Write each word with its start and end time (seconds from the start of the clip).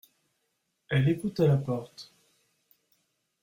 Elle 0.89 1.09
écoute 1.09 1.39
à 1.41 1.45
la 1.47 1.57
porte.«… 1.57 2.11